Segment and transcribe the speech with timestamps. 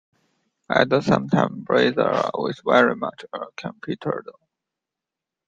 [0.67, 1.93] At the same time, Burroughs
[2.33, 4.23] was very much a competitor.